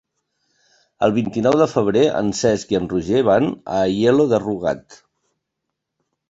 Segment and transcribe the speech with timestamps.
[1.07, 4.99] El vint-i-nou de febrer en Cesc i en Roger van a Aielo de Rugat.